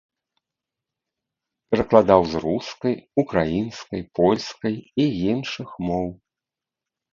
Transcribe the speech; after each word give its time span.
Перакладаў 1.73 2.21
з 2.31 2.41
рускай, 2.45 2.93
украінскай, 3.25 4.01
польскай 4.23 4.75
і 5.07 5.09
іншых 5.33 5.69
моў. 5.91 6.07